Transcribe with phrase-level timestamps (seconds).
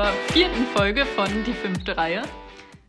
[0.00, 2.22] zur vierten Folge von Die fünfte Reihe.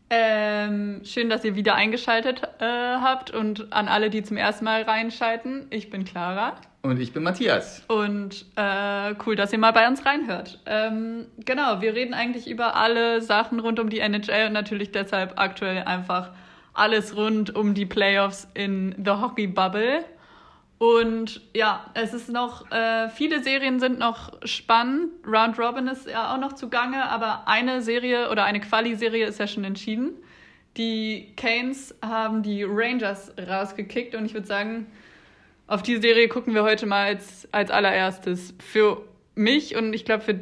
[0.08, 4.80] Ähm, schön, dass ihr wieder eingeschaltet äh, habt und an alle, die zum ersten Mal
[4.80, 5.66] reinschalten.
[5.68, 6.54] Ich bin Clara.
[6.80, 7.84] Und ich bin Matthias.
[7.88, 10.60] Und äh, cool, dass ihr mal bei uns reinhört.
[10.64, 15.38] Ähm, genau, wir reden eigentlich über alle Sachen rund um die NHL und natürlich deshalb
[15.38, 16.30] aktuell einfach
[16.72, 20.02] alles rund um die Playoffs in The Hockey Bubble.
[20.82, 25.12] Und ja, es ist noch, äh, viele Serien sind noch spannend.
[25.24, 29.46] Round Robin ist ja auch noch zugange, aber eine Serie oder eine Quali-Serie ist ja
[29.46, 30.10] schon entschieden.
[30.76, 34.88] Die Canes haben die Rangers rausgekickt und ich würde sagen,
[35.68, 38.52] auf die Serie gucken wir heute mal als, als allererstes.
[38.58, 39.04] Für
[39.36, 40.40] mich und ich glaube für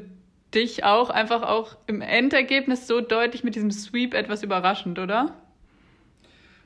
[0.54, 5.36] dich auch einfach auch im Endergebnis so deutlich mit diesem Sweep etwas überraschend, oder?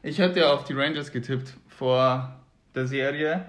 [0.05, 2.44] Ich hatte ja auf die Rangers getippt vor
[2.75, 3.47] der Serie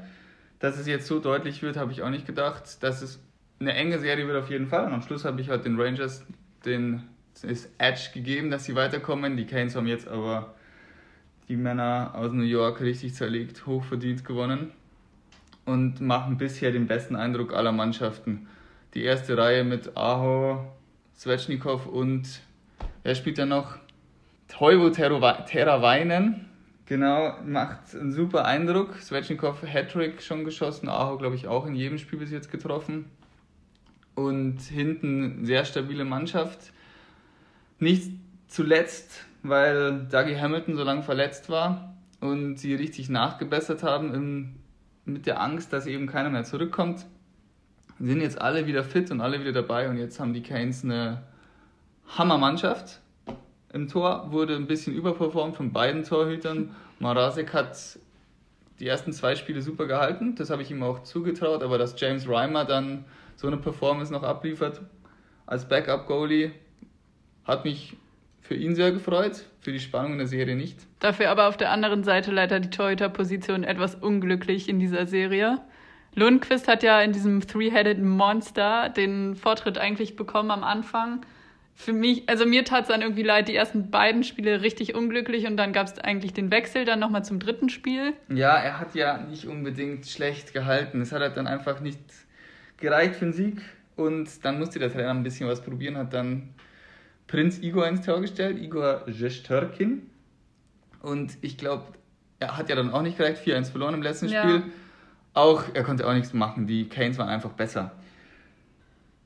[0.59, 2.81] dass es jetzt so deutlich wird, habe ich auch nicht gedacht.
[2.81, 3.21] Dass es
[3.59, 4.85] eine enge Serie wird auf jeden Fall.
[4.85, 6.25] Und am Schluss habe ich halt den Rangers
[6.65, 7.03] den
[7.43, 9.35] ist Edge gegeben, dass sie weiterkommen.
[9.35, 10.55] Die Canes haben jetzt aber
[11.49, 14.71] die Männer aus New York richtig zerlegt, hochverdient gewonnen
[15.65, 18.47] und machen bisher den besten Eindruck aller Mannschaften.
[18.93, 20.65] Die erste Reihe mit Aho,
[21.15, 22.41] Svechnikov und
[23.03, 23.77] wer spielt da noch?
[24.47, 26.47] Teuvo Teravainen
[26.87, 28.95] Genau, macht einen super Eindruck.
[28.97, 33.05] Svechnikov Hattrick schon geschossen, Aho glaube ich auch in jedem Spiel bis jetzt getroffen.
[34.13, 36.71] Und hinten sehr stabile Mannschaft.
[37.79, 38.11] Nicht
[38.47, 44.55] zuletzt, weil Dougie Hamilton so lange verletzt war und sie richtig nachgebessert haben im,
[45.05, 47.05] mit der Angst, dass eben keiner mehr zurückkommt.
[47.99, 51.23] Sind jetzt alle wieder fit und alle wieder dabei und jetzt haben die Canes eine
[52.07, 53.01] Hammermannschaft
[53.75, 56.73] im Tor, wurde ein bisschen überperformt von beiden Torhütern.
[56.99, 57.99] Marasek hat
[58.79, 62.27] die ersten zwei Spiele super gehalten, das habe ich ihm auch zugetraut, aber dass James
[62.27, 63.03] Reimer dann
[63.35, 64.81] so eine Performance noch abliefert
[65.45, 66.51] als Backup-Goalie,
[67.43, 67.97] hat mich
[68.41, 70.79] für ihn sehr gefreut, für die Spannung in der Serie nicht.
[70.99, 75.59] Dafür aber auf der anderen Seite leider die Torhüter-Position etwas unglücklich in dieser Serie.
[76.13, 81.25] Lundqvist hat ja in diesem Three-Headed Monster den Vortritt eigentlich bekommen am Anfang
[81.77, 85.45] für mich, also mir tat es dann irgendwie leid, die ersten beiden Spiele richtig unglücklich
[85.45, 88.13] und dann gab es eigentlich den Wechsel dann nochmal zum dritten Spiel.
[88.29, 91.01] Ja, er hat ja nicht unbedingt schlecht gehalten.
[91.01, 91.99] Es hat halt dann einfach nicht
[92.77, 93.61] gereicht für den Sieg
[93.97, 96.53] und dann musste der Trainer ein bisschen was probieren, hat dann
[97.27, 100.09] Prinz Igor ins Tor gestellt, Igor Zestörkin.
[101.01, 101.83] Und ich glaube,
[102.39, 104.43] er hat ja dann auch nicht gereicht, 4-1 verloren im letzten ja.
[104.43, 104.63] Spiel.
[105.33, 107.91] Auch, er konnte auch nichts machen, die Canes waren einfach besser.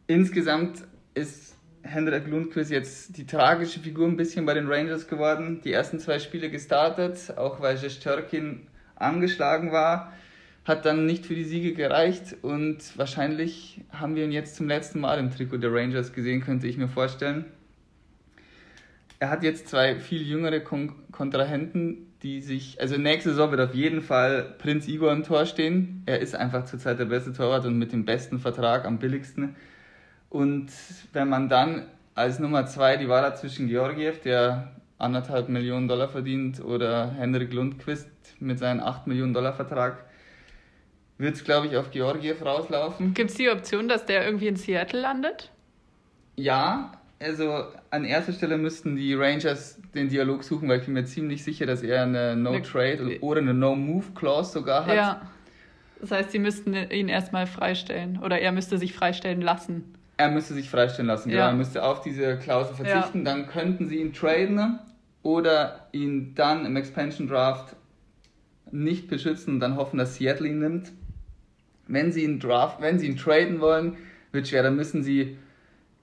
[0.08, 0.84] Insgesamt
[1.14, 5.62] ist Hendrik Lundqvist jetzt die tragische Figur ein bisschen bei den Rangers geworden.
[5.64, 10.14] Die ersten zwei Spiele gestartet, auch weil Jestörkin angeschlagen war,
[10.66, 15.00] hat dann nicht für die Siege gereicht und wahrscheinlich haben wir ihn jetzt zum letzten
[15.00, 17.46] Mal im Trikot der Rangers gesehen, könnte ich mir vorstellen.
[19.20, 23.74] Er hat jetzt zwei viel jüngere Kon Kontrahenten, die sich, also nächste Saison wird auf
[23.74, 26.04] jeden Fall Prinz Igor im Tor stehen.
[26.06, 29.56] Er ist einfach zurzeit der beste Torwart und mit dem besten Vertrag am billigsten.
[30.30, 30.72] Und
[31.14, 36.10] wenn man dann als Nummer zwei die Wahl hat zwischen Georgiev, der anderthalb Millionen Dollar
[36.10, 38.10] verdient, oder Henrik Lundqvist
[38.40, 40.04] mit seinem 8 Millionen Dollar Vertrag,
[41.18, 43.14] wird es, glaube ich, auf Georgiev rauslaufen.
[43.14, 45.52] Gibt es die Option, dass der irgendwie in Seattle landet?
[46.36, 51.06] Ja, also an erster Stelle müssten die Rangers den Dialog suchen, weil ich bin mir
[51.06, 54.96] ziemlich sicher, dass er eine No-Trade oder eine No-Move-Clause sogar hat.
[54.96, 55.22] Ja.
[56.00, 60.54] Das heißt, sie müssten ihn erstmal freistellen oder er müsste sich freistellen lassen er müsste
[60.54, 61.30] sich freistellen lassen.
[61.30, 61.48] Genau, ja.
[61.48, 63.20] er müsste auf diese Klausel verzichten.
[63.20, 63.24] Ja.
[63.24, 64.78] Dann könnten sie ihn traden
[65.24, 67.78] oder ihn dann im Expansion Draft
[68.70, 70.92] nicht beschützen und dann hoffen, dass Seattle ihn nimmt.
[71.88, 73.96] Wenn sie ihn draft, wenn sie ihn traden wollen,
[74.34, 74.62] wird schwer.
[74.62, 75.38] Dann müssen sie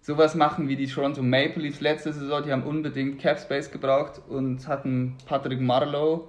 [0.00, 2.42] sowas machen wie die Toronto Maple Leafs letzte Saison.
[2.42, 6.24] Die haben unbedingt Cap Space gebraucht und hatten Patrick Marlowe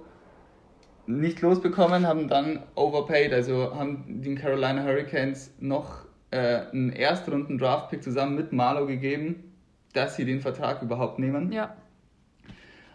[1.06, 8.36] nicht losbekommen, haben dann overpaid, also haben den Carolina Hurricanes noch äh, einen Erstrunden-Draft-Pick zusammen
[8.36, 9.52] mit Marlow gegeben,
[9.92, 11.52] dass sie den Vertrag überhaupt nehmen.
[11.52, 11.76] Ja.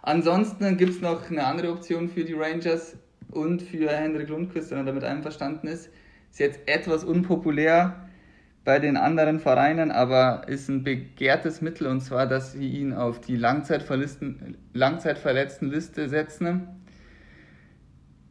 [0.01, 2.97] Ansonsten gibt es noch eine andere Option für die Rangers
[3.31, 5.89] und für Henrik Lundqvist, wenn er damit einverstanden ist.
[6.29, 8.07] Ist jetzt etwas unpopulär
[8.63, 13.19] bei den anderen Vereinen, aber ist ein begehrtes Mittel und zwar, dass sie ihn auf
[13.19, 16.67] die Langzeitverletzten Liste setzen.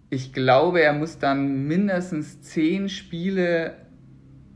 [0.09, 3.75] Ich glaube, er muss dann mindestens zehn Spiele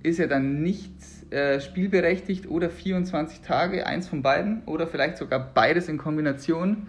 [0.07, 0.93] ist er dann nicht
[1.33, 6.87] äh, spielberechtigt oder 24 Tage, eins von beiden oder vielleicht sogar beides in Kombination.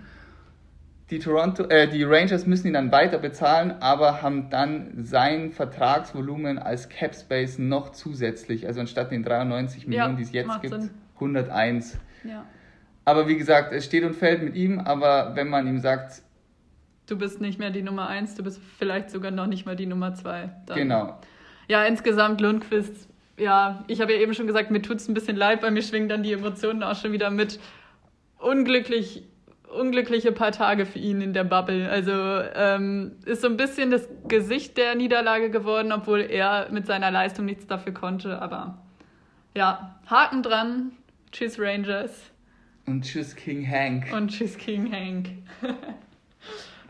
[1.10, 6.60] Die, Toronto, äh, die Rangers müssen ihn dann weiter bezahlen, aber haben dann sein Vertragsvolumen
[6.60, 10.80] als Cap Space noch zusätzlich, also anstatt den 93 Millionen, ja, die es jetzt gibt,
[10.80, 10.90] Sinn.
[11.16, 11.98] 101.
[12.24, 12.46] Ja.
[13.04, 16.22] Aber wie gesagt, es steht und fällt mit ihm, aber wenn man ihm sagt,
[17.08, 19.86] Du bist nicht mehr die Nummer eins, du bist vielleicht sogar noch nicht mal die
[19.86, 20.50] Nummer zwei.
[20.66, 21.18] Dann- genau.
[21.68, 25.38] Ja, insgesamt Lundqvist, ja, ich habe ja eben schon gesagt, mir tut es ein bisschen
[25.38, 27.60] leid, bei mir schwingen dann die Emotionen auch schon wieder mit.
[28.40, 29.24] Unglücklich,
[29.70, 31.90] unglückliche paar Tage für ihn in der Bubble.
[31.90, 37.12] Also ähm, ist so ein bisschen das Gesicht der Niederlage geworden, obwohl er mit seiner
[37.12, 38.42] Leistung nichts dafür konnte.
[38.42, 38.78] Aber
[39.56, 40.92] ja, Haken dran.
[41.32, 42.32] Tschüss Rangers.
[42.86, 44.14] Und tschüss King Hank.
[44.14, 45.30] Und tschüss King Hank.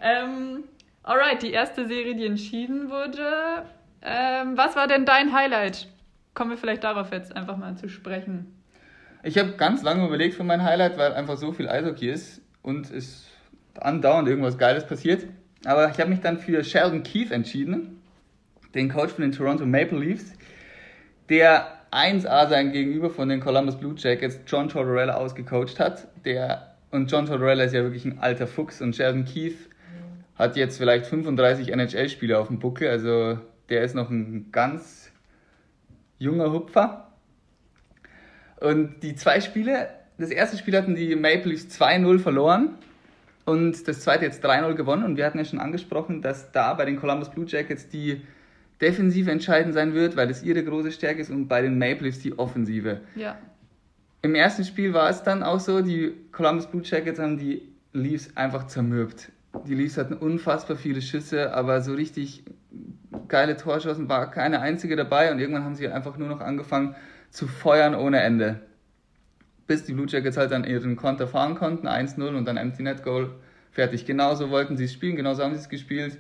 [0.02, 0.64] ähm,
[1.04, 3.66] alright, die erste Serie, die entschieden wurde.
[4.02, 5.88] Ähm, was war denn dein Highlight?
[6.34, 8.54] Kommen wir vielleicht darauf jetzt einfach mal zu sprechen.
[9.24, 12.92] Ich habe ganz lange überlegt für mein Highlight, weil einfach so viel Eishockey ist und
[12.92, 13.28] es
[13.80, 15.26] andauernd irgendwas Geiles passiert.
[15.66, 18.02] Aber ich habe mich dann für Sheldon Keefe entschieden,
[18.76, 20.34] den Coach von den Toronto Maple Leafs,
[21.30, 26.08] der 1A sein Gegenüber von den Columbus Blue Jackets, John Tortorella, ausgecoacht hat.
[26.26, 29.70] Der, und John Tortorella ist ja wirklich ein alter Fuchs und Sheldon Keefe
[30.36, 35.12] hat jetzt vielleicht 35 NHL-Spiele auf dem Buckel, also der ist noch ein ganz
[36.20, 37.12] junger Hupfer.
[38.60, 42.76] Und die zwei Spiele, das erste Spiel hatten die Maple Leafs 2-0 verloren
[43.46, 45.04] und das zweite jetzt 3-0 gewonnen.
[45.04, 48.22] Und wir hatten ja schon angesprochen, dass da bei den Columbus Blue Jackets die
[48.82, 52.20] Defensive entscheidend sein wird, weil das ihre große Stärke ist und bei den Maple Leafs
[52.20, 53.02] die Offensive.
[53.16, 53.38] Ja.
[54.22, 57.62] Im ersten Spiel war es dann auch so, die Columbus Blue Jackets haben die
[57.94, 59.32] Leafs einfach zermürbt.
[59.66, 62.44] Die Leafs hatten unfassbar viele Schüsse, aber so richtig
[63.28, 66.96] geile Torschancen war keine einzige dabei und irgendwann haben sie einfach nur noch angefangen
[67.30, 68.62] zu feuern ohne Ende.
[69.68, 73.04] Bis die Blue Jackets halt dann ihren Konter fahren konnten, 1-0 und dann Empty Net
[73.04, 73.32] Goal,
[73.72, 74.06] fertig.
[74.06, 76.18] Genauso wollten sie es spielen, genauso haben sie es gespielt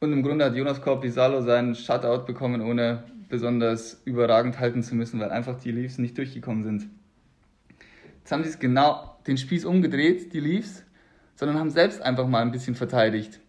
[0.00, 5.20] und im Grunde hat Jonas Korpisalo seinen Shutout bekommen, ohne besonders überragend halten zu müssen,
[5.20, 6.88] weil einfach die Leafs nicht durchgekommen sind.
[8.20, 10.84] Jetzt haben sie es genau den Spieß umgedreht, die Leafs,
[11.34, 13.40] sondern haben selbst einfach mal ein bisschen verteidigt.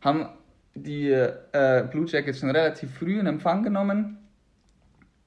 [0.00, 0.28] Haben
[0.76, 4.18] die äh, Blue Jackets schon relativ früh in Empfang genommen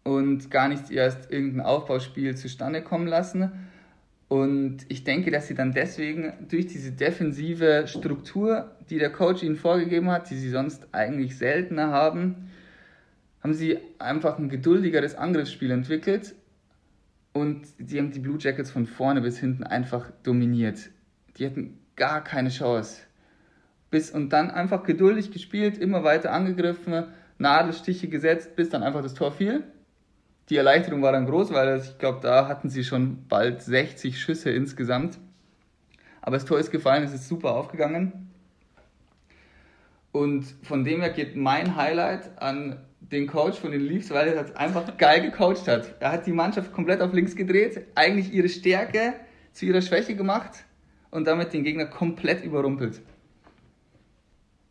[0.04, 3.52] und gar nicht erst irgendein Aufbauspiel zustande kommen lassen.
[4.28, 9.56] Und ich denke, dass sie dann deswegen durch diese defensive Struktur, die der Coach ihnen
[9.56, 12.50] vorgegeben hat, die sie sonst eigentlich seltener haben,
[13.42, 16.36] haben sie einfach ein geduldigeres Angriffsspiel entwickelt
[17.34, 20.90] und die haben die Blue Jackets von vorne bis hinten einfach dominiert.
[21.38, 23.02] Die hatten gar keine Chance.
[23.92, 27.06] Bis und dann einfach geduldig gespielt, immer weiter angegriffen,
[27.38, 29.64] Nadelstiche gesetzt, bis dann einfach das Tor fiel.
[30.50, 34.50] Die Erleichterung war dann groß, weil ich glaube, da hatten sie schon bald 60 Schüsse
[34.50, 35.20] insgesamt.
[36.22, 38.30] Aber das Tor ist gefallen, es ist super aufgegangen.
[40.12, 44.44] Und von dem her geht mein Highlight an den Coach von den Leafs, weil er
[44.44, 45.96] das einfach geil gecoacht hat.
[46.00, 49.14] Er hat die Mannschaft komplett auf links gedreht, eigentlich ihre Stärke
[49.54, 50.66] zu ihrer Schwäche gemacht
[51.12, 53.02] und damit den Gegner komplett überrumpelt.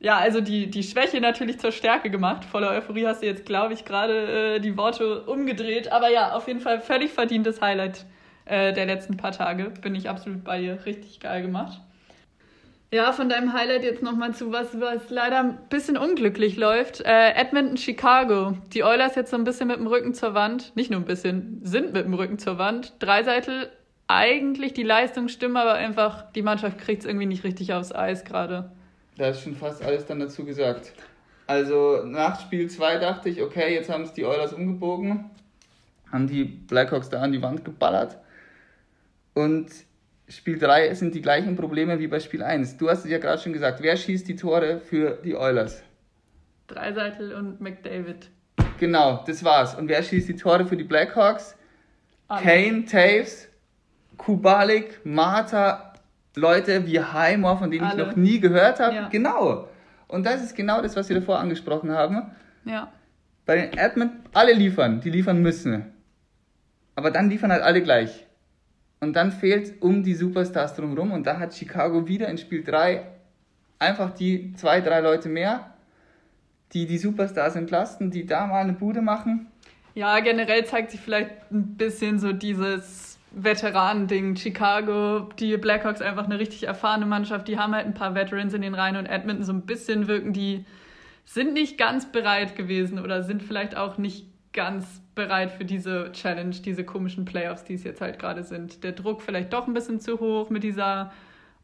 [0.00, 2.44] Ja, also die, die Schwäche natürlich zur Stärke gemacht.
[2.44, 5.90] Voller Euphorie hast du jetzt, glaube ich, gerade äh, die Worte umgedreht.
[5.90, 8.06] Aber ja, auf jeden Fall völlig verdientes Highlight
[8.44, 9.70] äh, der letzten paar Tage.
[9.82, 10.78] Bin ich absolut bei dir.
[10.86, 11.80] Richtig geil gemacht.
[12.92, 17.00] Ja, von deinem Highlight jetzt nochmal zu was, was leider ein bisschen unglücklich läuft.
[17.00, 18.56] Äh, Edmonton, Chicago.
[18.72, 20.74] Die Oilers jetzt so ein bisschen mit dem Rücken zur Wand.
[20.76, 22.94] Nicht nur ein bisschen, sind mit dem Rücken zur Wand.
[23.00, 23.68] Dreiseitel,
[24.06, 28.24] eigentlich die Leistung stimmen, aber einfach die Mannschaft kriegt es irgendwie nicht richtig aufs Eis
[28.24, 28.70] gerade.
[29.18, 30.92] Da ist schon fast alles dann dazu gesagt.
[31.48, 35.28] Also nach Spiel 2 dachte ich, okay, jetzt haben es die Oilers umgebogen,
[36.12, 38.16] haben die Blackhawks da an die Wand geballert.
[39.34, 39.70] Und
[40.28, 42.76] Spiel 3 sind die gleichen Probleme wie bei Spiel 1.
[42.76, 45.82] Du hast es ja gerade schon gesagt, wer schießt die Tore für die Oilers?
[46.68, 48.28] Dreiseitel und McDavid.
[48.78, 49.74] Genau, das war's.
[49.74, 51.56] Und wer schießt die Tore für die Blackhawks?
[52.28, 52.42] Alle.
[52.42, 53.48] Kane, Taves,
[54.16, 55.87] Kubalik, Marta,
[56.38, 58.02] Leute wie Highmore, von denen Alle.
[58.02, 58.94] ich noch nie gehört habe.
[58.94, 59.08] Ja.
[59.08, 59.68] Genau.
[60.06, 62.30] Und das ist genau das, was wir davor angesprochen haben.
[62.64, 62.92] Ja.
[63.44, 65.92] Bei den Admin, alle liefern, die liefern müssen.
[66.94, 68.26] Aber dann liefern halt alle gleich.
[69.00, 71.12] Und dann fehlt um die Superstars drumherum.
[71.12, 73.06] Und da hat Chicago wieder in Spiel 3
[73.78, 75.74] einfach die zwei, drei Leute mehr,
[76.72, 79.46] die die Superstars entlasten, die da mal eine Bude machen.
[79.94, 84.36] Ja, generell zeigt sich vielleicht ein bisschen so dieses Veteranending.
[84.36, 87.48] Chicago, die Blackhawks einfach eine richtig erfahrene Mannschaft.
[87.48, 90.32] Die haben halt ein paar Veterans in den Reihen und Edmonton so ein bisschen wirken,
[90.32, 90.64] die
[91.24, 96.50] sind nicht ganz bereit gewesen oder sind vielleicht auch nicht ganz bereit für diese Challenge,
[96.50, 98.82] diese komischen Playoffs, die es jetzt halt gerade sind.
[98.82, 101.12] Der Druck vielleicht doch ein bisschen zu hoch mit dieser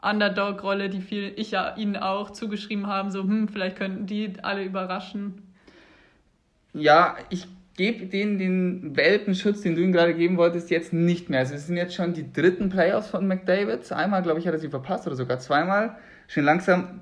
[0.02, 4.64] Underdog-Rolle, die viel ich ja ihnen auch zugeschrieben haben, so, hm, vielleicht könnten die alle
[4.64, 5.42] überraschen.
[6.74, 11.40] Ja, ich gebe denen den Welpenschutz, den du ihm gerade geben wolltest, jetzt nicht mehr.
[11.40, 13.90] Also es sind jetzt schon die dritten Playoffs von McDavid.
[13.92, 15.96] Einmal, glaube ich, hat er sie verpasst oder sogar zweimal.
[16.28, 17.00] Schon langsam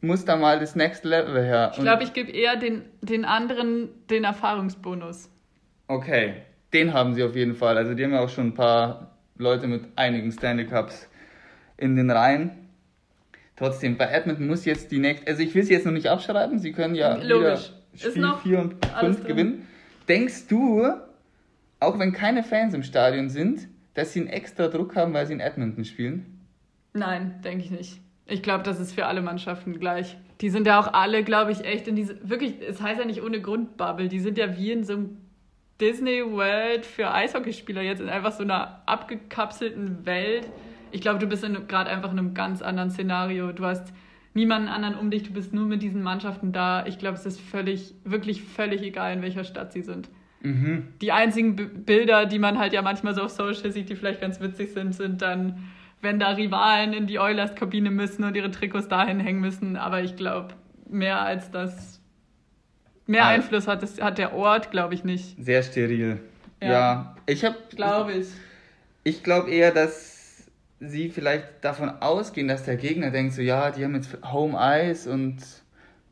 [0.00, 1.70] muss da mal das Next Level her.
[1.74, 5.30] Ich glaube, ich gebe eher den, den anderen den Erfahrungsbonus.
[5.88, 6.34] Okay,
[6.72, 7.76] den haben sie auf jeden Fall.
[7.76, 11.08] Also die haben ja auch schon ein paar Leute mit einigen Stanley Cups
[11.76, 12.50] in den Reihen.
[13.56, 16.58] Trotzdem, bei Edmonton muss jetzt die nächste, also ich will sie jetzt noch nicht abschreiben,
[16.58, 17.72] sie können ja Logisch.
[17.94, 19.66] Spiel 4 und 5 gewinnen.
[20.08, 20.84] Denkst du,
[21.80, 25.32] auch wenn keine Fans im Stadion sind, dass sie einen extra Druck haben, weil sie
[25.32, 26.40] in Edmonton spielen?
[26.92, 28.00] Nein, denke ich nicht.
[28.26, 30.16] Ich glaube, das ist für alle Mannschaften gleich.
[30.40, 33.22] Die sind ja auch alle, glaube ich, echt in diese, wirklich, es heißt ja nicht
[33.22, 35.18] ohne Grundbubble, die sind ja wie in so einem
[35.80, 40.48] Disney World für Eishockeyspieler jetzt in einfach so einer abgekapselten Welt.
[40.90, 43.52] Ich glaube, du bist gerade einfach in einem ganz anderen Szenario.
[43.52, 43.92] Du hast
[44.36, 46.86] niemanden anderen um dich, du bist nur mit diesen Mannschaften da.
[46.86, 50.08] Ich glaube, es ist völlig, wirklich völlig egal, in welcher Stadt sie sind.
[50.42, 50.88] Mhm.
[51.00, 54.20] Die einzigen B Bilder, die man halt ja manchmal so auf Social sieht, die vielleicht
[54.20, 55.64] ganz witzig sind, sind dann,
[56.02, 59.76] wenn da Rivalen in die Oilers-Kabine müssen und ihre Trikots dahin hängen müssen.
[59.76, 60.54] Aber ich glaube,
[60.88, 62.00] mehr als das,
[63.06, 63.30] mehr ah.
[63.30, 65.42] Einfluss hat, das, hat der Ort, glaube ich, nicht.
[65.42, 66.20] Sehr steril.
[66.60, 67.56] Ja, ja ich habe.
[67.74, 68.28] Glaube ich.
[69.02, 70.15] Ich glaube eher, dass
[70.80, 75.10] sie vielleicht davon ausgehen, dass der Gegner denkt, so ja, die haben jetzt Home Ice
[75.10, 75.38] und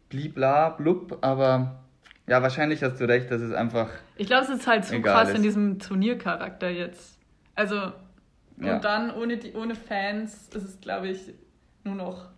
[0.09, 1.80] blibla blub, aber
[2.26, 3.90] ja, wahrscheinlich hast du recht, dass es einfach.
[4.16, 5.37] Ich glaube, es ist halt zu krass ist.
[5.37, 7.18] in diesem Turniercharakter jetzt.
[7.54, 7.92] Also,
[8.56, 8.78] und ja.
[8.78, 11.35] dann ohne, die, ohne Fans ist es, glaube ich,
[11.83, 12.28] nur noch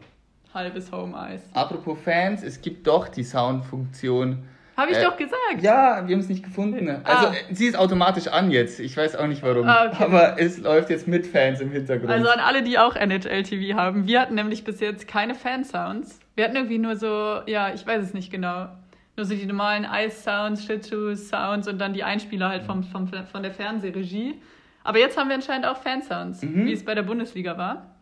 [0.53, 1.45] halbes Home Ice.
[1.53, 4.45] Apropos Fans, es gibt doch die Soundfunktion
[4.77, 5.63] habe ich äh, doch gesagt.
[5.63, 6.89] Ja, wir haben es nicht gefunden.
[6.91, 7.01] Ah.
[7.05, 8.79] Also sie ist automatisch an jetzt.
[8.79, 9.67] Ich weiß auch nicht warum.
[9.67, 10.05] Ah, okay.
[10.05, 12.11] Aber es läuft jetzt mit Fans im Hintergrund.
[12.11, 14.07] Also an alle, die auch NHL TV haben.
[14.07, 16.21] Wir hatten nämlich bis jetzt keine Fansounds.
[16.35, 18.69] Wir hatten irgendwie nur so, ja, ich weiß es nicht genau.
[19.17, 23.53] Nur so die normalen Ice-Sounds, Shitshoe-Sounds und dann die Einspieler halt vom, vom, von der
[23.53, 24.43] Fernsehregie.
[24.85, 26.67] Aber jetzt haben wir anscheinend auch Fansounds, mhm.
[26.67, 27.97] wie es bei der Bundesliga war.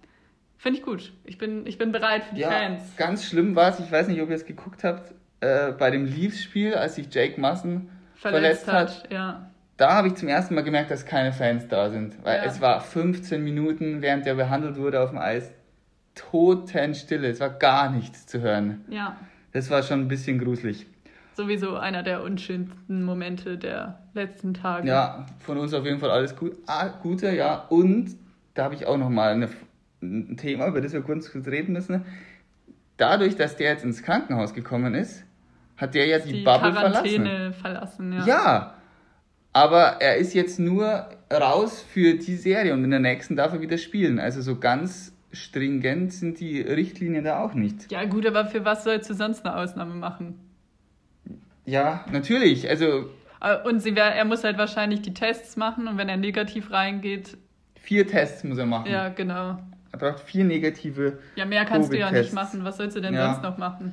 [0.57, 1.13] Finde ich gut.
[1.25, 2.97] Ich bin, ich bin bereit für die ja, Fans.
[2.97, 5.15] Ganz schlimm war es, ich weiß nicht, ob ihr es geguckt habt
[5.45, 9.51] äh, bei dem Leafs-Spiel, als sich Jake Massen verletzt, verletzt hat, ja.
[9.77, 12.17] da habe ich zum ersten Mal gemerkt, dass keine Fans da sind.
[12.25, 12.45] Weil ja.
[12.45, 15.51] es war 15 Minuten, während der behandelt wurde auf dem Eis,
[16.15, 17.29] Totenstille.
[17.29, 18.85] Es war gar nichts zu hören.
[18.89, 19.17] Ja.
[19.53, 20.87] Das war schon ein bisschen gruselig.
[21.35, 24.89] Sowieso einer der unschönsten Momente der letzten Tage.
[24.89, 26.57] Ja, von uns auf jeden Fall alles gut.
[26.67, 27.67] Ah, Gute, ja.
[27.69, 28.17] Und
[28.55, 29.49] da habe ich auch nochmal
[30.01, 32.05] ein Thema, über das wir kurz reden müssen.
[32.97, 35.25] Dadurch, dass der jetzt ins Krankenhaus gekommen ist,
[35.77, 38.13] hat der ja die, die Bubble Quarantäne verlassen.
[38.13, 38.27] verlassen ja.
[38.27, 38.75] ja,
[39.53, 43.61] aber er ist jetzt nur raus für die Serie und in der nächsten darf er
[43.61, 44.19] wieder spielen.
[44.19, 47.91] Also so ganz stringent sind die Richtlinien da auch nicht.
[47.91, 50.39] Ja gut, aber für was sollst du sonst eine Ausnahme machen?
[51.65, 52.69] Ja, natürlich.
[52.69, 56.17] Also äh, und sie wär, er muss halt wahrscheinlich die Tests machen und wenn er
[56.17, 57.37] negativ reingeht.
[57.81, 58.91] Vier Tests muss er machen.
[58.91, 59.59] Ja, genau.
[59.93, 61.19] Er braucht vier negative.
[61.37, 62.65] Ja, mehr kannst du ja nicht machen.
[62.65, 63.27] Was sollst du denn ja.
[63.27, 63.93] sonst noch machen?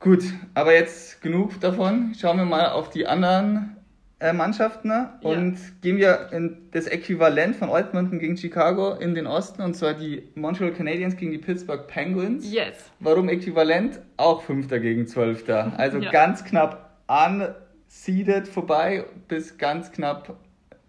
[0.00, 0.22] Gut,
[0.54, 2.14] aber jetzt genug davon.
[2.18, 3.76] Schauen wir mal auf die anderen
[4.20, 5.18] äh, Mannschaften ne?
[5.22, 5.64] und ja.
[5.80, 10.28] gehen wir in das Äquivalent von Edmonton gegen Chicago in den Osten und zwar die
[10.34, 12.52] Montreal Canadiens gegen die Pittsburgh Penguins.
[12.52, 12.90] Yes.
[13.00, 14.00] Warum Äquivalent?
[14.16, 15.72] Auch Fünfter gegen Zwölfter.
[15.76, 16.10] Also ja.
[16.10, 20.36] ganz knapp unseeded vorbei bis ganz knapp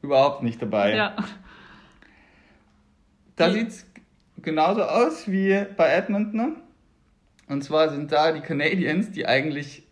[0.02, 0.96] überhaupt nicht dabei.
[0.96, 1.16] Ja.
[3.36, 3.86] Da sieht es
[4.42, 6.58] genauso aus wie bei Edmonton.
[7.50, 9.84] Und zwar sind da die Canadiens, die eigentlich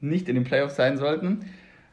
[0.00, 1.44] nicht in den Playoffs sein sollten,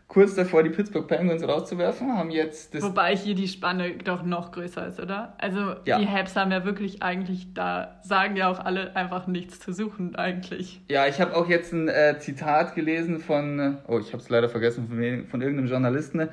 [0.08, 2.82] kurz davor, die Pittsburgh Penguins rauszuwerfen, haben jetzt das.
[2.82, 5.36] Wobei hier die Spanne doch noch größer ist, oder?
[5.38, 6.00] Also ja.
[6.00, 10.16] die Habs haben ja wirklich eigentlich, da sagen ja auch alle einfach nichts zu suchen,
[10.16, 10.82] eigentlich.
[10.90, 14.30] Ja, ich habe auch jetzt ein äh, Zitat gelesen von, äh, oh, ich habe es
[14.30, 16.30] leider vergessen, von, von irgendeinem Journalisten.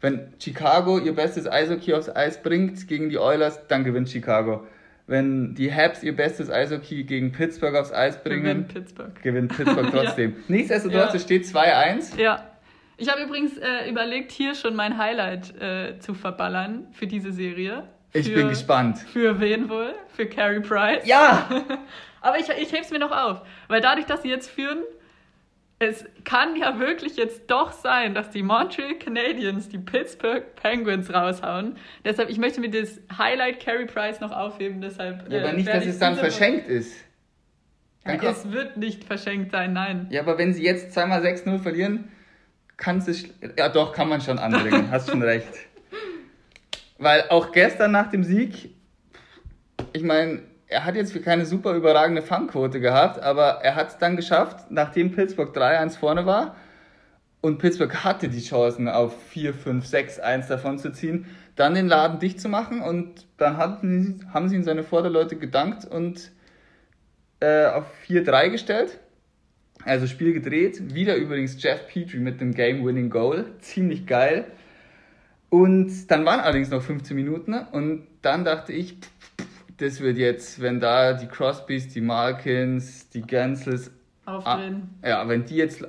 [0.00, 4.64] Wenn Chicago ihr bestes Eishockey aufs Eis bringt gegen die Oilers, dann gewinnt Chicago
[5.06, 9.88] wenn die Habs ihr bestes Eishockey gegen Pittsburgh aufs Eis bringen, gewinnt Pittsburgh, gewinnt Pittsburgh
[9.92, 10.32] trotzdem.
[10.32, 10.42] ja.
[10.48, 11.14] Nichtsdestotrotz, ja.
[11.14, 12.20] es steht 2-1.
[12.20, 12.50] Ja.
[12.98, 17.84] Ich habe übrigens äh, überlegt, hier schon mein Highlight äh, zu verballern für diese Serie.
[18.10, 18.98] Für, ich bin gespannt.
[18.98, 19.94] Für wen wohl?
[20.08, 21.06] Für Carey Price?
[21.06, 21.46] Ja!
[22.22, 23.42] Aber ich, ich hebe es mir noch auf.
[23.68, 24.78] Weil dadurch, dass sie jetzt führen,
[25.78, 31.76] es kann ja wirklich jetzt doch sein, dass die Montreal Canadiens die Pittsburgh Penguins raushauen.
[32.04, 34.80] Deshalb, ich möchte mir das Highlight Carey Price noch aufheben.
[34.80, 36.94] Deshalb, ja, aber äh, nicht, dass es dann verschenkt ist.
[38.06, 40.06] Ja, es wird nicht verschenkt sein, nein.
[40.10, 42.08] Ja, aber wenn sie jetzt zweimal 6-0 verlieren,
[42.76, 43.24] kann es.
[43.58, 44.88] Ja, doch, kann man schon anbringen.
[44.90, 45.48] Hast schon recht.
[46.98, 48.70] Weil auch gestern nach dem Sieg,
[49.92, 54.16] ich meine, er hat jetzt keine super überragende Fangquote gehabt, aber er hat es dann
[54.16, 56.56] geschafft, nachdem Pittsburgh 3-1 vorne war
[57.40, 61.86] Und Pittsburgh hatte die Chancen, auf 4, 5, 6, 1 davon zu ziehen, dann den
[61.86, 66.32] Laden dicht zu machen und dann hatten, haben sie ihn seine Vorderleute gedankt und
[67.40, 68.98] äh, auf 4-3 gestellt.
[69.84, 70.94] Also Spiel gedreht.
[70.94, 73.46] Wieder übrigens Jeff Petrie mit dem Game-Winning Goal.
[73.60, 74.46] Ziemlich geil.
[75.48, 78.96] Und dann waren allerdings noch 15 Minuten und dann dachte ich,
[79.78, 83.90] das wird jetzt, wenn da die Crosbys, die Malkins, die Gensels
[84.24, 84.90] aufdrehen.
[85.02, 85.86] Ah, ja, wenn die jetzt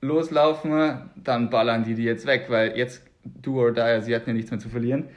[0.00, 4.34] loslaufen, dann ballern die die jetzt weg, weil jetzt do or die, sie hatten ja
[4.34, 5.08] nichts mehr zu verlieren.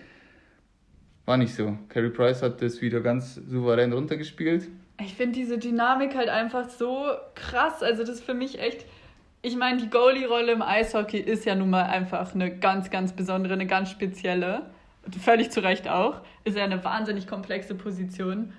[1.25, 1.77] War nicht so.
[1.89, 4.67] Carey Price hat das wieder ganz souverän runtergespielt.
[5.01, 7.83] Ich finde diese Dynamik halt einfach so krass.
[7.83, 8.85] Also das ist für mich echt.
[9.41, 13.53] Ich meine, die Goalie-Rolle im Eishockey ist ja nun mal einfach eine ganz, ganz besondere,
[13.53, 14.63] eine ganz spezielle.
[15.21, 16.21] Völlig zu Recht auch.
[16.43, 18.53] Ist ja eine wahnsinnig komplexe Position.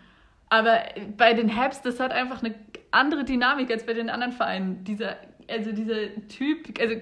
[0.48, 0.80] Aber
[1.16, 2.54] bei den Habs, das hat einfach eine
[2.90, 4.82] andere Dynamik als bei den anderen Vereinen.
[4.84, 5.16] Dieser,
[5.48, 6.96] also dieser Typ, also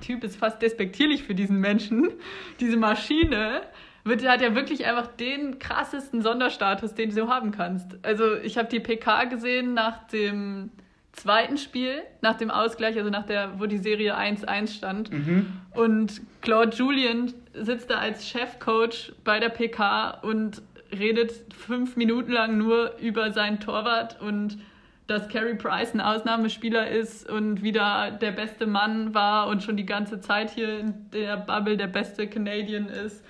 [0.00, 2.10] Typ ist fast despektierlich für diesen Menschen.
[2.60, 3.62] Diese Maschine
[4.04, 7.98] wird, hat ja wirklich einfach den krassesten Sonderstatus, den du so haben kannst.
[8.04, 10.70] Also ich habe die PK gesehen nach dem
[11.12, 15.12] zweiten Spiel, nach dem Ausgleich, also nach der, wo die Serie 1-1 stand.
[15.12, 15.46] Mhm.
[15.74, 22.58] Und Claude Julian sitzt da als Chefcoach bei der PK und redet fünf Minuten lang
[22.58, 24.58] nur über seinen Torwart und
[25.06, 29.86] dass Carey Price ein Ausnahmespieler ist und wieder der beste Mann war und schon die
[29.86, 33.24] ganze Zeit hier in der Bubble der beste Canadian ist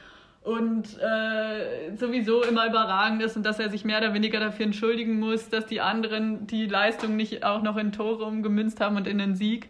[0.45, 5.21] und äh, sowieso immer überragend ist und dass er sich mehr oder weniger dafür entschuldigen
[5.21, 9.19] muss, dass die anderen die Leistung nicht auch noch in Tore umgemünzt haben und in
[9.19, 9.69] den Sieg.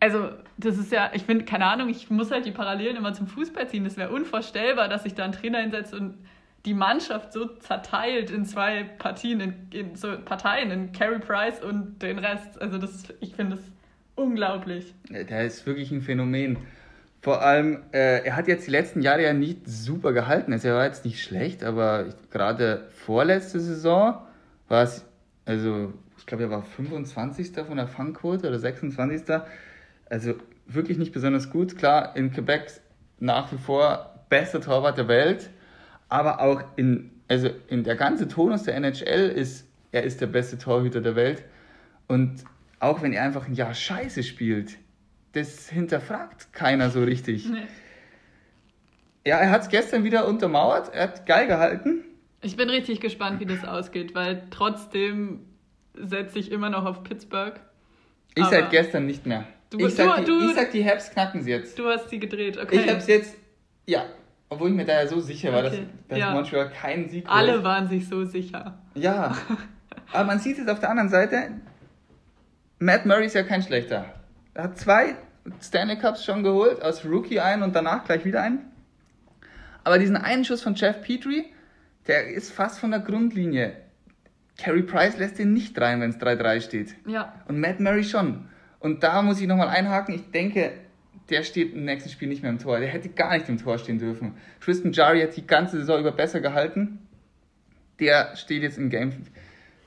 [0.00, 3.26] Also, das ist ja, ich finde, keine Ahnung, ich muss halt die Parallelen immer zum
[3.26, 3.84] Fußball ziehen.
[3.84, 6.14] Das wäre unvorstellbar, dass sich da ein Trainer hinsetzt und
[6.64, 12.02] die Mannschaft so zerteilt in zwei Partien, in, in so Parteien, in Carey Price und
[12.02, 12.60] den Rest.
[12.60, 13.64] Also, das, ich finde das
[14.14, 14.94] unglaublich.
[15.10, 16.56] Der ist wirklich ein Phänomen.
[17.24, 20.52] Vor allem, äh, er hat jetzt die letzten Jahre ja nicht super gehalten.
[20.52, 24.18] Also er war jetzt nicht schlecht, aber gerade vorletzte Saison
[24.68, 25.06] war es,
[25.46, 27.52] also ich glaube, er war 25.
[27.66, 29.22] von der Fangquote oder 26.
[30.10, 30.34] Also
[30.66, 31.78] wirklich nicht besonders gut.
[31.78, 32.66] Klar, in Quebec
[33.20, 35.48] nach wie vor bester Torwart der Welt,
[36.10, 40.58] aber auch in, also in der ganze Tonus der NHL ist, er ist der beste
[40.58, 41.42] Torhüter der Welt.
[42.06, 42.44] Und
[42.80, 44.76] auch wenn er einfach ein Jahr scheiße spielt,
[45.34, 47.46] das hinterfragt keiner so richtig.
[47.48, 47.66] Nee.
[49.26, 50.92] Ja, er hat es gestern wieder untermauert.
[50.92, 52.04] Er hat geil gehalten.
[52.42, 55.46] Ich bin richtig gespannt, wie das ausgeht, weil trotzdem
[55.94, 57.58] setze ich immer noch auf Pittsburgh.
[58.34, 59.46] Ich seit gestern nicht mehr.
[59.70, 61.78] Du, ich, sag, du, die, ich sag, die Habs knacken sie jetzt.
[61.78, 62.80] Du hast sie gedreht, okay.
[62.80, 63.36] Ich hab's jetzt,
[63.86, 64.04] ja,
[64.48, 65.70] obwohl ich mir da ja so sicher war, okay.
[65.70, 66.32] dass, dass ja.
[66.32, 67.64] Montreal keinen Sieg Alle holt.
[67.64, 68.78] waren sich so sicher.
[68.94, 69.36] Ja,
[70.12, 71.50] aber man sieht es auf der anderen Seite,
[72.78, 74.14] Matt Murray ist ja kein schlechter.
[74.54, 75.16] Er hat zwei
[75.60, 78.60] Stanley Cups schon geholt, als Rookie ein und danach gleich wieder ein.
[79.82, 81.46] Aber diesen einen Schuss von Jeff Petrie,
[82.06, 83.76] der ist fast von der Grundlinie.
[84.56, 86.94] Carey Price lässt den nicht rein, wenn es 3-3 steht.
[87.06, 87.34] Ja.
[87.48, 88.48] Und Matt Murray schon.
[88.78, 90.14] Und da muss ich nochmal einhaken.
[90.14, 90.72] Ich denke,
[91.30, 92.78] der steht im nächsten Spiel nicht mehr im Tor.
[92.78, 94.36] Der hätte gar nicht im Tor stehen dürfen.
[94.60, 97.06] Tristan Jari hat die ganze Saison über besser gehalten.
[97.98, 99.26] Der steht jetzt im Game,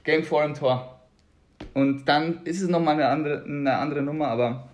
[0.03, 0.96] Game 4 im Tor.
[1.77, 4.67] Und dann ist es nochmal eine andere, eine andere Nummer, aber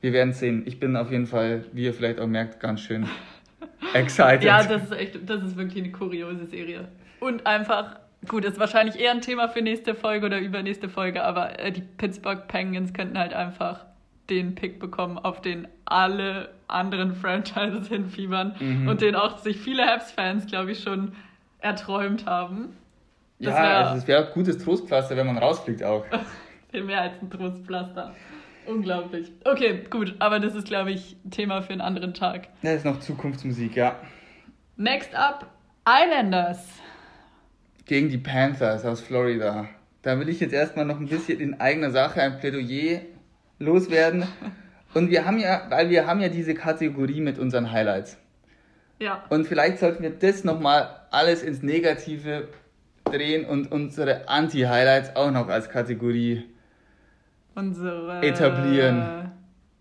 [0.00, 0.62] wir werden sehen.
[0.64, 3.08] Ich bin auf jeden Fall, wie ihr vielleicht auch merkt, ganz schön
[3.94, 4.44] excited.
[4.44, 6.86] ja, das ist echt, das ist wirklich eine kuriose Serie.
[7.18, 7.96] Und einfach,
[8.28, 11.72] gut, das ist wahrscheinlich eher ein Thema für nächste Folge oder übernächste Folge, aber äh,
[11.72, 13.84] die Pittsburgh Penguins könnten halt einfach
[14.30, 18.86] den Pick bekommen, auf den alle anderen Franchises hinfiebern mhm.
[18.86, 21.14] und den auch sich viele Habs-Fans, glaube ich, schon
[21.58, 22.76] erträumt haben.
[23.40, 26.04] Das ja, wär, also es wäre ein gutes Trostpflaster, wenn man rausfliegt auch.
[26.70, 28.14] Viel mehr als ein Trostpflaster.
[28.66, 29.32] Unglaublich.
[29.44, 32.48] Okay, gut, aber das ist, glaube ich, Thema für einen anderen Tag.
[32.62, 33.96] Das ist noch Zukunftsmusik, ja.
[34.76, 35.46] Next up,
[35.88, 36.66] Islanders.
[37.86, 39.68] Gegen die Panthers aus Florida.
[40.02, 43.00] Da will ich jetzt erstmal noch ein bisschen in eigener Sache ein Plädoyer
[43.58, 44.24] loswerden.
[44.94, 48.18] Und wir haben ja, weil wir haben ja diese Kategorie mit unseren Highlights.
[48.98, 49.24] Ja.
[49.30, 52.48] Und vielleicht sollten wir das nochmal alles ins Negative
[53.04, 56.44] drehen und unsere Anti-Highlights auch noch als Kategorie
[57.54, 59.32] unsere etablieren.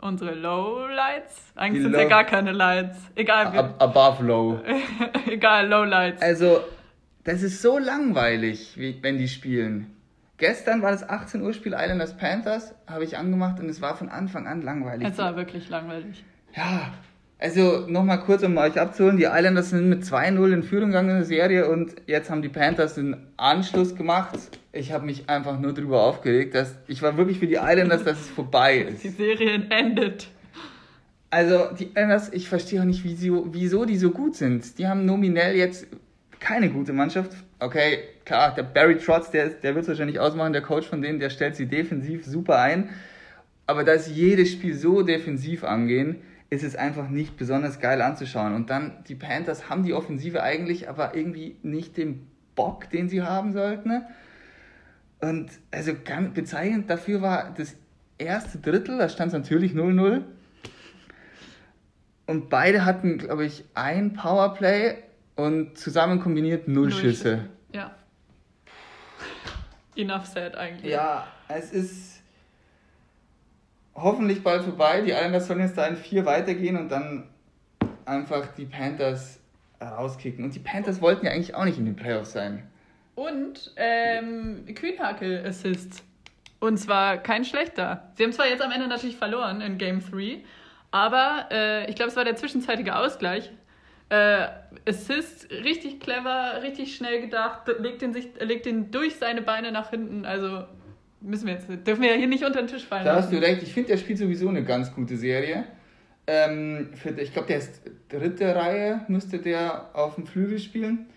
[0.01, 1.51] Unsere Lowlights?
[1.55, 2.97] Eigentlich sind es ja gar keine Lights.
[3.15, 3.47] Egal.
[3.47, 4.59] Ab above low.
[5.27, 6.21] Egal, Lowlights.
[6.21, 6.61] Also,
[7.25, 9.93] das ist so langweilig, wie, wenn die spielen.
[10.37, 14.07] Gestern war das 18 Uhr Spiel Islanders Panthers, habe ich angemacht und es war von
[14.07, 15.05] Anfang an langweilig.
[15.05, 16.23] Es war wirklich langweilig.
[16.55, 16.93] Ja,
[17.39, 21.15] also nochmal kurz, um euch abzuholen, die Islanders sind mit 2-0 in Führung gegangen in
[21.15, 24.37] der Serie und jetzt haben die Panthers den Anschluss gemacht.
[24.73, 28.19] Ich habe mich einfach nur darüber aufgeregt, dass ich war wirklich für die Islanders, dass
[28.19, 29.05] es vorbei ist.
[29.05, 30.27] Die Serie endet.
[31.29, 34.77] Also, die Islanders, ich verstehe auch nicht, wieso, wieso die so gut sind.
[34.77, 35.87] Die haben nominell jetzt
[36.39, 37.31] keine gute Mannschaft.
[37.59, 41.19] Okay, klar, der Barry Trotz, der, der wird es wahrscheinlich ausmachen, der Coach von denen,
[41.19, 42.89] der stellt sie defensiv super ein.
[43.65, 46.17] Aber da sie jedes Spiel so defensiv angehen,
[46.49, 48.55] ist es einfach nicht besonders geil anzuschauen.
[48.55, 53.21] Und dann, die Panthers haben die Offensive eigentlich, aber irgendwie nicht den Bock, den sie
[53.21, 53.89] haben sollten.
[53.89, 54.07] Ne?
[55.21, 57.75] Und also ganz bezeichnend dafür war das
[58.17, 60.23] erste Drittel, da stand es natürlich 0-0.
[62.25, 64.97] Und beide hatten, glaube ich, ein Powerplay
[65.35, 66.91] und zusammen kombiniert null.
[66.91, 67.45] Schüsse.
[67.73, 67.95] Ja.
[69.95, 70.91] Enough said eigentlich.
[70.91, 72.21] Ja, es ist
[74.01, 75.01] hoffentlich bald vorbei.
[75.01, 77.27] Die Islanders sollen jetzt da in vier weitergehen und dann
[78.05, 79.39] einfach die Panthers
[79.81, 80.43] rauskicken.
[80.43, 82.63] Und die Panthers wollten ja eigentlich auch nicht in den Playoffs sein.
[83.15, 86.03] Und ähm, Kühnhakel Assist.
[86.59, 88.11] Und zwar kein schlechter.
[88.15, 90.43] Sie haben zwar jetzt am Ende natürlich verloren in Game 3,
[90.91, 93.51] aber äh, ich glaube, es war der zwischenzeitige Ausgleich.
[94.09, 94.47] Äh,
[94.87, 99.91] Assist, richtig clever, richtig schnell gedacht, legt den, sich, legt den durch seine Beine nach
[99.91, 100.25] hinten.
[100.25, 100.63] Also
[101.21, 103.05] müssen wir jetzt, dürfen wir ja hier nicht unter den Tisch fallen.
[103.05, 103.63] Da hast du recht.
[103.63, 105.65] Ich finde, der spielt sowieso eine ganz gute Serie.
[106.27, 111.07] Ähm, für, ich glaube, der ist dritte Reihe, müsste der auf dem Flügel spielen.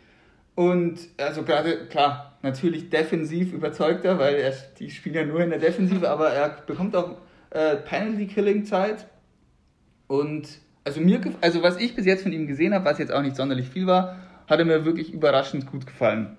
[0.54, 5.58] Und also gerade, klar, natürlich defensiv überzeugter, weil er, die spielen ja nur in der
[5.58, 7.16] Defensive, aber er bekommt auch
[7.50, 9.06] äh, Penalty-Killing-Zeit.
[10.08, 10.48] Und
[10.84, 13.36] also mir, also was ich bis jetzt von ihm gesehen habe, was jetzt auch nicht
[13.36, 16.36] sonderlich viel war, hat er mir wirklich überraschend gut gefallen.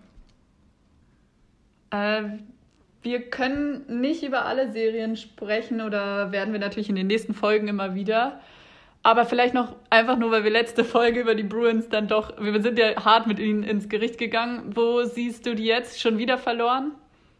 [1.92, 2.24] Äh,
[3.04, 7.68] wir können nicht über alle Serien sprechen oder werden wir natürlich in den nächsten Folgen
[7.68, 8.40] immer wieder.
[9.04, 12.62] Aber vielleicht noch einfach nur, weil wir letzte Folge über die Bruins dann doch, wir
[12.62, 14.72] sind ja hart mit ihnen ins Gericht gegangen.
[14.74, 16.94] Wo siehst du die jetzt schon wieder verloren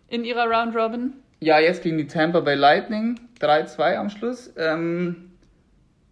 [0.10, 1.14] in ihrer Round Robin?
[1.40, 4.54] Ja, jetzt gegen die Tampa Bay Lightning 3-2 am Schluss.
[4.58, 5.32] Ähm,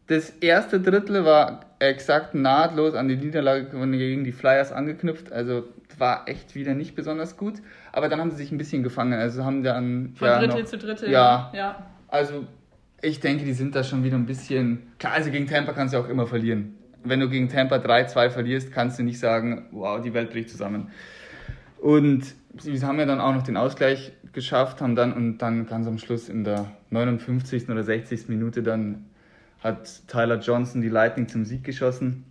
[0.07, 5.31] das erste Drittel war exakt nahtlos an die Niederlage gegen die Flyers angeknüpft.
[5.33, 5.65] Also
[6.01, 7.61] war echt wieder nicht besonders gut.
[7.93, 9.13] Aber dann haben sie sich ein bisschen gefangen.
[9.13, 10.13] Also haben dann.
[10.15, 11.09] Von ja, Drittel noch, zu Drittel.
[11.09, 11.49] Ja.
[11.55, 11.85] ja.
[12.09, 12.45] Also
[13.01, 14.91] ich denke, die sind da schon wieder ein bisschen.
[14.99, 16.75] Klar, also gegen Tampa kannst du auch immer verlieren.
[17.03, 20.89] Wenn du gegen Tampa 3-2 verlierst, kannst du nicht sagen, wow, die Welt bricht zusammen.
[21.79, 25.87] Und sie haben ja dann auch noch den Ausgleich geschafft, haben dann und dann ganz
[25.87, 27.69] am Schluss in der 59.
[27.69, 28.27] oder 60.
[28.29, 29.05] Minute dann
[29.63, 32.25] hat Tyler Johnson die Lightning zum Sieg geschossen.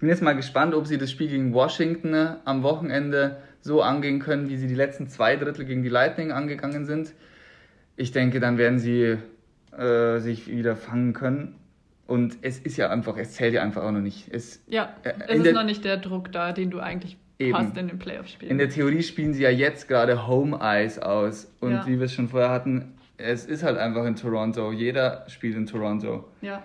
[0.00, 3.82] Ich bin jetzt mal gespannt, ob sie das Spiel gegen Washington äh, am Wochenende so
[3.82, 7.12] angehen können, wie sie die letzten zwei Drittel gegen die Lightning angegangen sind.
[7.96, 9.18] Ich denke, dann werden sie
[9.76, 11.56] äh, sich wieder fangen können.
[12.06, 14.32] Und es ist ja einfach, es zählt ja einfach auch noch nicht.
[14.32, 17.54] Es, ja, äh, es ist der, noch nicht der Druck da, den du eigentlich eben.
[17.54, 18.52] hast in den Playoff-Spielen.
[18.52, 21.52] In der Theorie spielen sie ja jetzt gerade Home Ice aus.
[21.60, 21.86] Und ja.
[21.86, 24.72] wie wir es schon vorher hatten, es ist halt einfach in Toronto.
[24.72, 26.26] Jeder spielt in Toronto.
[26.40, 26.62] Ja.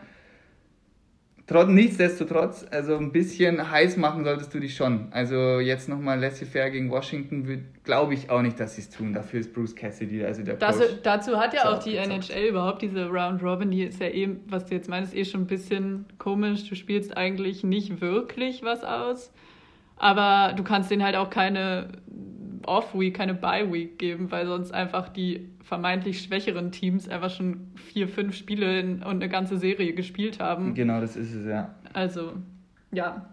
[1.47, 5.09] Trotz, nichtsdestotrotz, also ein bisschen heiß machen solltest du dich schon.
[5.11, 9.13] Also jetzt nochmal laissez-faire gegen Washington, glaube ich auch nicht, dass sie es tun.
[9.13, 10.89] Dafür ist Bruce Cassidy, also der das, Coach.
[11.03, 14.65] Dazu hat ja auch die NHL überhaupt diese Round Robin, die ist ja eh, was
[14.65, 16.67] du jetzt meinst, eh schon ein bisschen komisch.
[16.67, 19.31] Du spielst eigentlich nicht wirklich was aus,
[19.97, 21.89] aber du kannst denen halt auch keine
[22.67, 28.35] Off-Week, keine Bye-Week geben, weil sonst einfach die vermeintlich schwächeren Teams einfach schon vier, fünf
[28.35, 30.73] Spiele und eine ganze Serie gespielt haben.
[30.73, 31.75] Genau, das ist es, ja.
[31.93, 32.33] Also,
[32.91, 33.25] ja.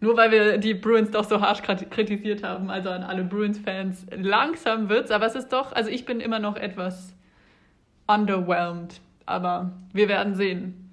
[0.00, 4.88] Nur weil wir die Bruins doch so harsch kritisiert haben, also an alle Bruins-Fans, langsam
[4.88, 7.14] wird's, aber es ist doch, also ich bin immer noch etwas
[8.08, 10.90] underwhelmed, aber wir werden sehen.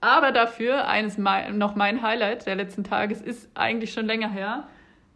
[0.00, 4.64] Aber dafür, eines noch mein Highlight der letzten Tage, es ist eigentlich schon länger her.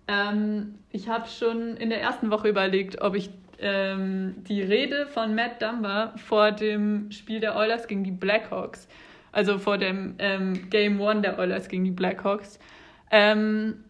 [0.06, 5.34] Ähm, ich habe schon in der ersten Woche überlegt, ob ich ähm, die Rede von
[5.34, 8.88] Matt Dumba vor dem Spiel der Oilers gegen die Blackhawks,
[9.32, 12.58] also vor dem ähm, Game One der Oilers gegen die Blackhawks,
[13.10, 13.84] ähm,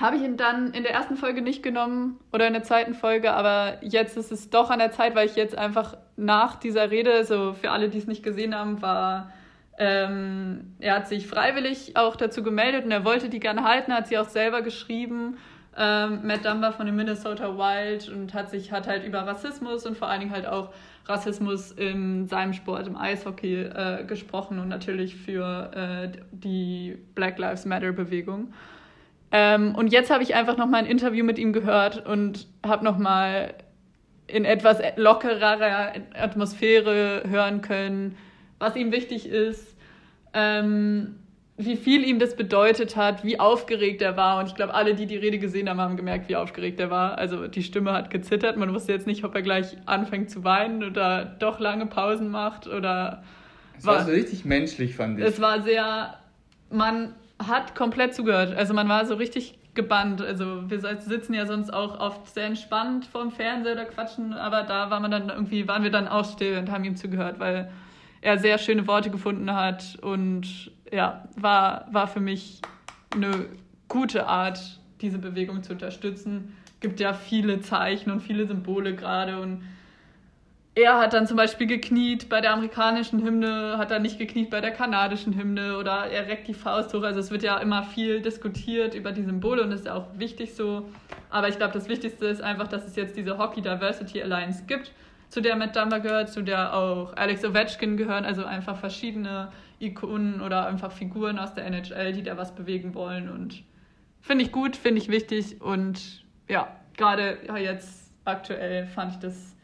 [0.00, 3.32] habe ich ihn dann in der ersten Folge nicht genommen oder in der zweiten Folge,
[3.32, 7.24] aber jetzt ist es doch an der Zeit, weil ich jetzt einfach nach dieser Rede,
[7.24, 9.32] so für alle, die es nicht gesehen haben, war,
[9.78, 14.08] ähm, er hat sich freiwillig auch dazu gemeldet und er wollte die gerne halten, hat
[14.08, 15.36] sie auch selber geschrieben
[15.76, 19.96] ähm, Matt Dumba von den Minnesota Wild und hat sich hat halt über Rassismus und
[19.96, 20.72] vor allen Dingen halt auch
[21.06, 27.66] Rassismus in seinem Sport, im Eishockey äh, gesprochen und natürlich für äh, die Black Lives
[27.66, 28.52] Matter Bewegung.
[29.32, 32.84] Ähm, und jetzt habe ich einfach noch mal ein Interview mit ihm gehört und habe
[32.84, 33.52] noch mal
[34.26, 38.16] in etwas lockerer Atmosphäre hören können,
[38.64, 39.76] was ihm wichtig ist.
[40.32, 41.16] Ähm,
[41.56, 44.40] wie viel ihm das bedeutet hat, wie aufgeregt er war.
[44.40, 47.16] Und ich glaube, alle, die die Rede gesehen haben, haben gemerkt, wie aufgeregt er war.
[47.16, 48.56] Also die Stimme hat gezittert.
[48.56, 52.66] Man wusste jetzt nicht, ob er gleich anfängt zu weinen oder doch lange Pausen macht
[52.66, 53.22] oder
[53.78, 55.24] Es war, war so richtig menschlich, fand ich.
[55.24, 56.18] Es war sehr,
[56.70, 58.52] man hat komplett zugehört.
[58.56, 60.22] Also man war so richtig gebannt.
[60.22, 64.90] Also wir sitzen ja sonst auch oft sehr entspannt vorm Fernseher oder quatschen, aber da
[64.90, 67.70] war man dann irgendwie, waren wir dann auch still und haben ihm zugehört, weil
[68.24, 72.62] er sehr schöne Worte gefunden hat und ja, war, war für mich
[73.14, 73.46] eine
[73.86, 76.56] gute Art, diese Bewegung zu unterstützen.
[76.80, 79.62] Gibt ja viele Zeichen und viele Symbole gerade und
[80.74, 84.62] er hat dann zum Beispiel gekniet bei der amerikanischen Hymne, hat dann nicht gekniet bei
[84.62, 87.02] der kanadischen Hymne oder er reckt die Faust hoch.
[87.02, 90.06] Also es wird ja immer viel diskutiert über die Symbole und das ist ja auch
[90.18, 90.88] wichtig so.
[91.28, 94.92] Aber ich glaube, das Wichtigste ist einfach, dass es jetzt diese Hockey Diversity Alliance gibt,
[95.34, 100.40] zu der Matt Dumba gehört, zu der auch Alex Ovechkin gehören, also einfach verschiedene Ikonen
[100.40, 103.64] oder einfach Figuren aus der NHL, die da was bewegen wollen und
[104.20, 109.56] finde ich gut, finde ich wichtig und ja, gerade jetzt aktuell fand ich das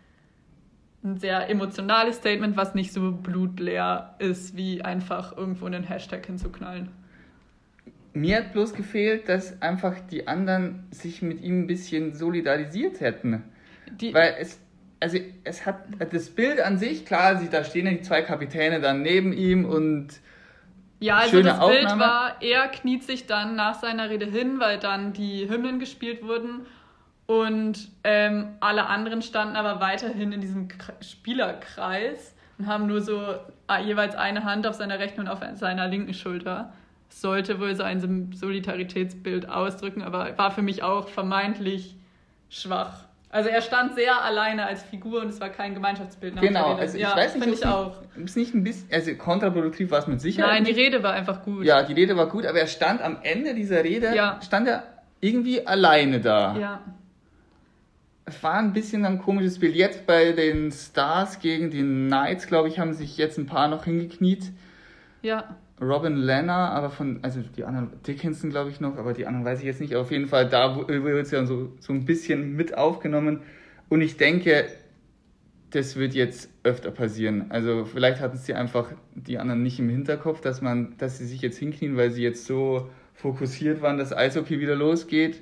[1.04, 6.88] ein sehr emotionales Statement, was nicht so blutleer ist, wie einfach irgendwo einen Hashtag hinzuknallen.
[8.12, 13.44] Mir hat bloß gefehlt, dass einfach die anderen sich mit ihm ein bisschen solidarisiert hätten.
[14.00, 14.61] Die Weil es,
[15.00, 19.02] also es hat das Bild an sich, klar, da stehen ja die zwei Kapitäne dann
[19.02, 20.08] neben ihm und
[21.00, 21.86] ja, also Schöne das Aufnahme.
[21.86, 26.22] Bild war, er kniet sich dann nach seiner Rede hin, weil dann die Hymnen gespielt
[26.22, 26.66] wurden
[27.26, 30.68] und ähm, alle anderen standen aber weiterhin in diesem
[31.00, 33.18] Spielerkreis und haben nur so
[33.70, 36.74] äh, jeweils eine Hand auf seiner rechten und auf seiner linken Schulter.
[37.08, 41.96] sollte wohl so ein Solidaritätsbild ausdrücken, aber war für mich auch vermeintlich
[42.50, 43.04] schwach.
[43.31, 46.40] Also er stand sehr alleine als Figur und es war kein Gemeinschaftsbild.
[46.40, 47.97] Genau, also ich ja, weiß nicht, ich auch.
[48.16, 50.51] Ist nicht ein bisschen, also kontraproduktiv war es mit Sicherheit.
[50.51, 51.64] Nein, die Rede war einfach gut.
[51.64, 54.40] Ja, die Rede war gut, aber er stand am Ende dieser Rede, ja.
[54.43, 54.83] stand er
[55.21, 56.57] irgendwie alleine da.
[56.59, 56.81] Ja
[58.31, 59.75] es war ein bisschen ein komisches Bild.
[59.75, 63.85] Jetzt bei den Stars gegen die Knights, glaube ich, haben sich jetzt ein paar noch
[63.85, 64.53] hingekniet.
[65.23, 65.57] Ja.
[65.81, 69.61] Robin Lenner, aber von, also die anderen, Dickinson glaube ich noch, aber die anderen weiß
[69.61, 69.97] ich jetzt nicht.
[69.97, 73.40] Auf jeden Fall, da wird es ja so, so ein bisschen mit aufgenommen.
[73.88, 74.66] Und ich denke,
[75.71, 77.47] das wird jetzt öfter passieren.
[77.51, 81.40] Also vielleicht hatten sie einfach die anderen nicht im Hinterkopf, dass man, dass sie sich
[81.40, 85.40] jetzt hinknien, weil sie jetzt so fokussiert waren, dass Eishockey wieder losgeht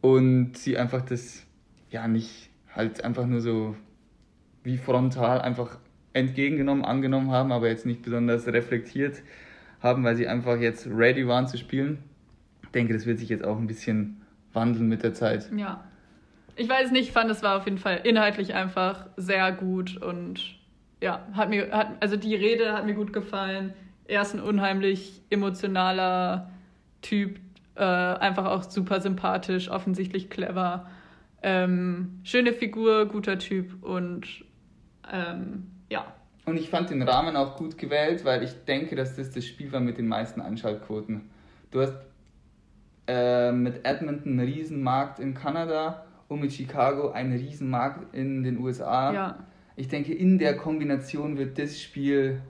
[0.00, 1.44] und sie einfach das
[1.90, 3.74] ja nicht halt einfach nur so
[4.62, 5.78] wie frontal einfach
[6.12, 9.22] entgegengenommen, angenommen haben, aber jetzt nicht besonders reflektiert
[9.80, 11.98] haben, weil sie einfach jetzt ready waren zu spielen.
[12.62, 15.50] Ich denke, das wird sich jetzt auch ein bisschen wandeln mit der Zeit.
[15.56, 15.84] Ja.
[16.56, 20.58] Ich weiß nicht, ich fand, es war auf jeden Fall inhaltlich einfach sehr gut und
[21.00, 23.72] ja, hat mir, hat, also die Rede hat mir gut gefallen.
[24.08, 26.50] Er ist ein unheimlich emotionaler
[27.00, 27.38] Typ,
[27.76, 30.90] äh, einfach auch super sympathisch, offensichtlich clever.
[31.42, 34.44] Ähm, schöne Figur, guter Typ und
[35.12, 36.12] ähm, ja.
[36.48, 39.70] Und ich fand den Rahmen auch gut gewählt, weil ich denke, dass das das Spiel
[39.70, 41.28] war mit den meisten Einschaltquoten.
[41.70, 41.94] Du hast
[43.06, 49.12] äh, mit Edmonton einen Riesenmarkt in Kanada und mit Chicago einen Riesenmarkt in den USA.
[49.12, 49.38] Ja.
[49.76, 52.40] Ich denke, in der Kombination wird das Spiel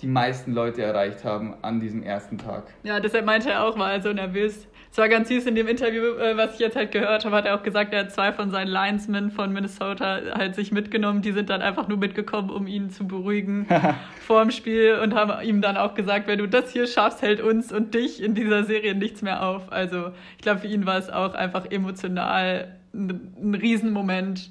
[0.00, 2.64] die meisten Leute erreicht haben an diesem ersten Tag.
[2.82, 4.66] Ja, deshalb meinte er auch mal so nervös.
[4.90, 7.46] Es war ganz süß in dem Interview, äh, was ich jetzt halt gehört habe, hat
[7.46, 11.22] er auch gesagt, er hat zwei von seinen Linesmen von Minnesota halt sich mitgenommen.
[11.22, 13.68] Die sind dann einfach nur mitgekommen, um ihn zu beruhigen
[14.26, 17.40] vor dem Spiel und haben ihm dann auch gesagt, wenn du das hier schaffst, hält
[17.40, 19.70] uns und dich in dieser Serie nichts mehr auf.
[19.70, 24.50] Also ich glaube, für ihn war es auch einfach emotional ein, ein Riesenmoment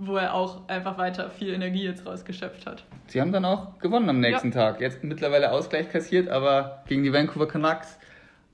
[0.00, 2.84] wo er auch einfach weiter viel Energie jetzt rausgeschöpft hat.
[3.06, 4.72] Sie haben dann auch gewonnen am nächsten ja.
[4.72, 4.80] Tag.
[4.80, 7.98] Jetzt mittlerweile Ausgleich kassiert, aber gegen die Vancouver Canucks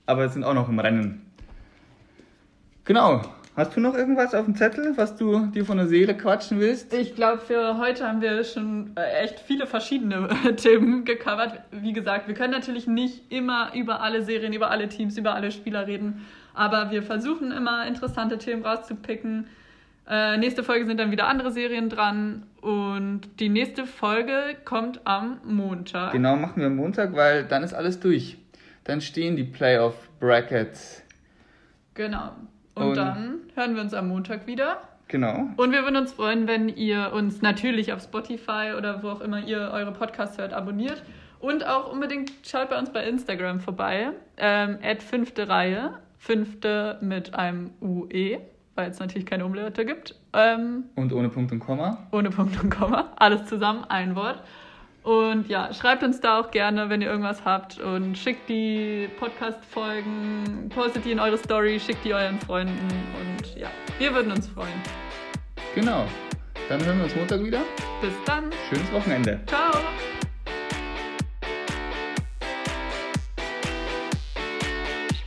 [0.07, 1.25] aber sind auch noch im Rennen.
[2.85, 3.21] Genau.
[3.55, 6.93] Hast du noch irgendwas auf dem Zettel, was du dir von der Seele quatschen willst?
[6.93, 11.61] Ich glaube, für heute haben wir schon äh, echt viele verschiedene Themen gecovert.
[11.71, 15.51] Wie gesagt, wir können natürlich nicht immer über alle Serien, über alle Teams, über alle
[15.51, 19.47] Spieler reden, aber wir versuchen immer interessante Themen rauszupicken.
[20.09, 25.39] Äh, nächste Folge sind dann wieder andere Serien dran und die nächste Folge kommt am
[25.43, 26.13] Montag.
[26.13, 28.37] Genau, machen wir am Montag, weil dann ist alles durch.
[28.85, 31.03] Dann stehen die Playoff Brackets.
[31.93, 32.31] Genau.
[32.73, 34.81] Und, und dann hören wir uns am Montag wieder.
[35.09, 35.49] Genau.
[35.57, 39.45] Und wir würden uns freuen, wenn ihr uns natürlich auf Spotify oder wo auch immer
[39.45, 41.03] ihr eure Podcasts hört, abonniert.
[41.39, 44.11] Und auch unbedingt schaut bei uns bei Instagram vorbei.
[44.37, 45.93] Ähm, fünfte Reihe.
[46.17, 48.39] Fünfte mit einem UE,
[48.77, 50.15] weil es natürlich keine Umlaute gibt.
[50.33, 52.07] Ähm, und ohne Punkt und Komma.
[52.11, 53.11] Ohne Punkt und Komma.
[53.17, 54.41] Alles zusammen, ein Wort.
[55.03, 60.69] Und ja, schreibt uns da auch gerne, wenn ihr irgendwas habt und schickt die Podcast-Folgen,
[60.75, 64.67] postet die in eure Story, schickt die euren Freunden und ja, wir würden uns freuen.
[65.75, 66.03] Genau.
[66.67, 67.61] Dann hören wir uns Montag wieder.
[68.01, 68.51] Bis dann.
[68.69, 69.39] Schönes Wochenende.
[69.47, 69.71] Ciao.